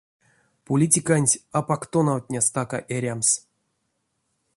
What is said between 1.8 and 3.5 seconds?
тонавтне стака эрямс.